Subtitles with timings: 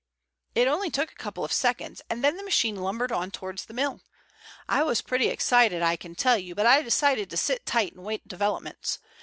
[0.55, 3.73] "It only took a couple of seconds, and then the machine lumbered on towards the
[3.75, 4.01] mill.
[4.67, 7.99] I was pretty excited, I can tell you, but I decided to sit tight and
[7.99, 8.97] await developments.